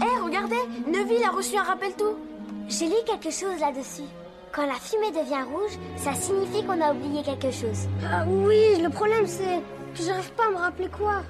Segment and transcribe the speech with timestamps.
[0.00, 0.56] Hé, regardez
[0.86, 2.16] Neville a reçu un rappel tout
[2.68, 4.08] J'ai lu quelque chose là-dessus.
[4.50, 7.88] Quand la fumée devient rouge, ça signifie qu'on a oublié quelque chose.
[8.10, 9.60] Ah oui, le problème c'est
[9.94, 11.22] que j'arrive pas à me rappeler quoi.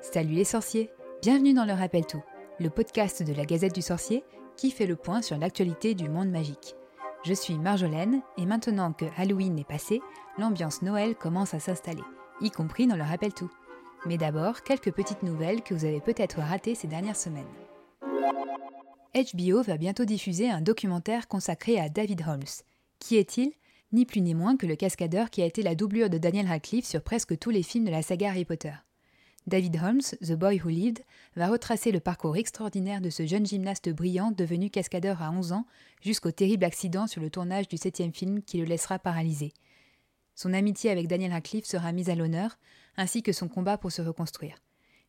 [0.00, 2.22] Salut les sorciers Bienvenue dans le Rappel Tout,
[2.58, 4.24] le podcast de la Gazette du Sorcier
[4.56, 6.76] qui fait le point sur l'actualité du monde magique.
[7.24, 10.00] Je suis Marjolaine et maintenant que Halloween est passé,
[10.38, 12.02] l'ambiance Noël commence à s'installer,
[12.40, 13.50] y compris dans le Rappel Tout.
[14.06, 17.44] Mais d'abord, quelques petites nouvelles que vous avez peut-être ratées ces dernières semaines.
[19.14, 22.42] HBO va bientôt diffuser un documentaire consacré à David Holmes.
[22.98, 23.52] Qui est-il?
[23.92, 26.86] Ni plus ni moins que le cascadeur qui a été la doublure de Daniel Radcliffe
[26.86, 28.72] sur presque tous les films de la saga Harry Potter.
[29.46, 33.88] David Holmes, The Boy Who Lived, va retracer le parcours extraordinaire de ce jeune gymnaste
[33.90, 35.66] brillant devenu cascadeur à 11 ans
[36.02, 39.52] jusqu'au terrible accident sur le tournage du septième film qui le laissera paralysé.
[40.36, 42.58] Son amitié avec Daniel Radcliffe sera mise à l'honneur,
[42.96, 44.56] ainsi que son combat pour se reconstruire.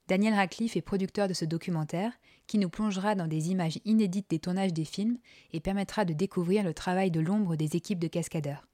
[0.07, 2.11] Daniel Radcliffe est producteur de ce documentaire,
[2.47, 5.17] qui nous plongera dans des images inédites des tournages des films
[5.53, 8.67] et permettra de découvrir le travail de l'ombre des équipes de cascadeurs.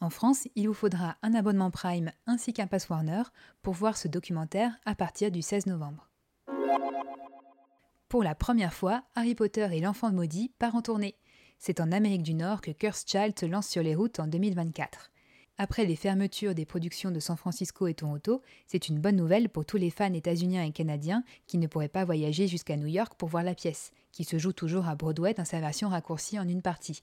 [0.00, 3.24] En France, il vous faudra un abonnement Prime ainsi qu'un pass Warner
[3.62, 6.08] pour voir ce documentaire à partir du 16 novembre.
[8.08, 11.16] Pour la première fois, Harry Potter et l'enfant maudit part en tournée.
[11.58, 15.10] C'est en Amérique du Nord que Cursed Child se lance sur les routes en 2024.
[15.60, 19.64] Après les fermetures des productions de San Francisco et Toronto, c'est une bonne nouvelle pour
[19.64, 23.28] tous les fans états-uniens et canadiens qui ne pourraient pas voyager jusqu'à New York pour
[23.28, 26.62] voir la pièce, qui se joue toujours à Broadway dans sa version raccourcie en une
[26.62, 27.02] partie.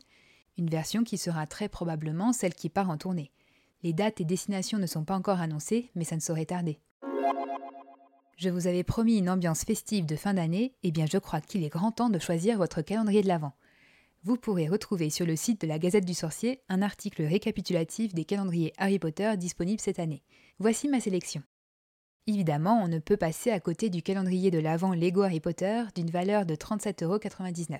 [0.57, 3.29] Une version qui sera très probablement celle qui part en tournée.
[3.83, 6.79] Les dates et destinations ne sont pas encore annoncées, mais ça ne saurait tarder.
[8.37, 11.41] Je vous avais promis une ambiance festive de fin d'année, et eh bien je crois
[11.41, 13.53] qu'il est grand temps de choisir votre calendrier de l'Avent.
[14.25, 18.25] Vous pourrez retrouver sur le site de la Gazette du Sorcier un article récapitulatif des
[18.25, 20.23] calendriers Harry Potter disponibles cette année.
[20.57, 21.43] Voici ma sélection.
[22.25, 26.09] Évidemment, on ne peut passer à côté du calendrier de l'Avent Lego Harry Potter d'une
[26.09, 27.77] valeur de 37,99€.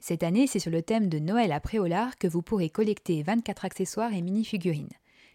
[0.00, 3.64] Cette année, c'est sur le thème de Noël à Préolard que vous pourrez collecter 24
[3.64, 4.88] accessoires et mini-figurines.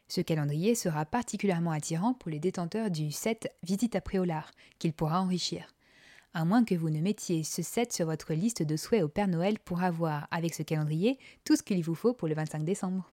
[0.10, 5.22] Ce calendrier sera particulièrement attirant pour les détenteurs du set Visite à Préolard, qu'il pourra
[5.22, 5.74] enrichir.
[6.36, 9.28] À moins que vous ne mettiez ce set sur votre liste de souhaits au Père
[9.28, 13.12] Noël pour avoir, avec ce calendrier, tout ce qu'il vous faut pour le 25 décembre.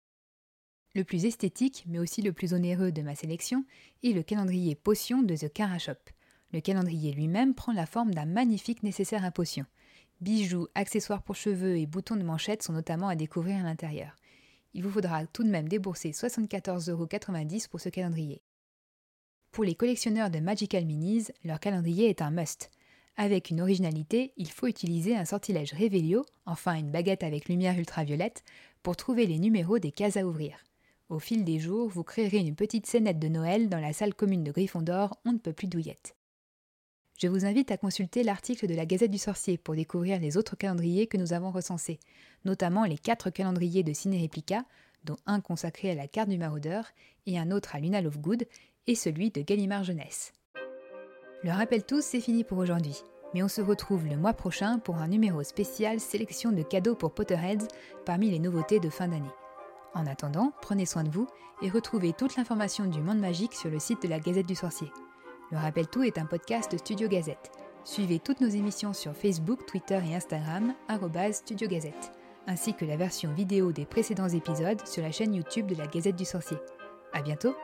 [0.93, 3.65] Le plus esthétique, mais aussi le plus onéreux de ma sélection,
[4.03, 5.97] est le calendrier potion de The Carashop.
[6.53, 9.65] Le calendrier lui-même prend la forme d'un magnifique nécessaire à potions.
[10.21, 14.15] Bijoux, accessoires pour cheveux et boutons de manchette sont notamment à découvrir à l'intérieur.
[14.75, 18.43] Il vous faudra tout de même débourser 74,90€ pour ce calendrier.
[19.51, 22.69] Pour les collectionneurs de Magical Minis, leur calendrier est un must.
[23.19, 28.43] Avec une originalité, il faut utiliser un sortilège Revelio, enfin une baguette avec lumière ultraviolette,
[28.83, 30.55] pour trouver les numéros des cases à ouvrir.
[31.09, 34.43] Au fil des jours, vous créerez une petite scénette de Noël dans la salle commune
[34.43, 36.15] de Gryffondor, on ne peut plus douillette.
[37.17, 40.55] Je vous invite à consulter l'article de la Gazette du Sorcier pour découvrir les autres
[40.55, 41.99] calendriers que nous avons recensés,
[42.45, 44.63] notamment les quatre calendriers de Ciné Replica,
[45.05, 46.85] dont un consacré à la carte du maraudeur
[47.25, 48.45] et un autre à Luna Lovegood,
[48.85, 50.33] et celui de Gallimard Jeunesse.
[51.43, 53.03] Le rappel tous, c'est fini pour aujourd'hui.
[53.33, 57.11] Mais on se retrouve le mois prochain pour un numéro spécial sélection de cadeaux pour
[57.11, 57.67] Potterheads
[58.05, 59.29] parmi les nouveautés de fin d'année.
[59.93, 61.27] En attendant, prenez soin de vous
[61.61, 64.91] et retrouvez toute l'information du monde magique sur le site de la Gazette du Sorcier.
[65.51, 67.51] Le Rappel Tout est un podcast Studio Gazette.
[67.83, 70.73] Suivez toutes nos émissions sur Facebook, Twitter et Instagram,
[71.31, 72.11] Studio Gazette,
[72.47, 76.17] ainsi que la version vidéo des précédents épisodes sur la chaîne YouTube de la Gazette
[76.17, 76.57] du Sorcier.
[77.13, 77.55] À bientôt!